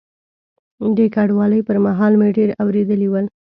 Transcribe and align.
د 0.95 0.99
کډوالۍ 1.15 1.61
پر 1.67 1.77
مهال 1.85 2.13
مې 2.19 2.29
ډېر 2.37 2.49
اورېدلي 2.63 3.07
ول. 3.09 3.25